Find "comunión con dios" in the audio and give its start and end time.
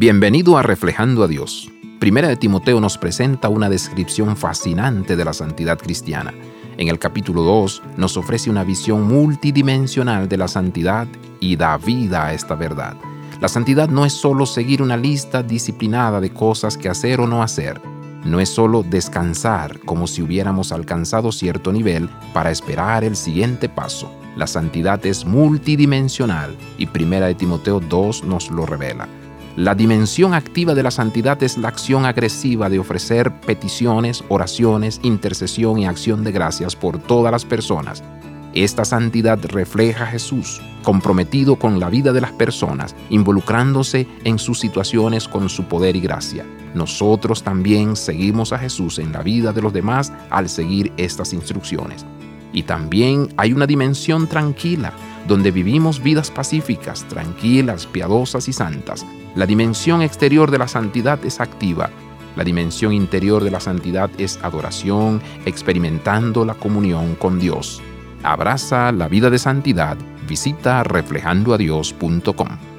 66.54-67.80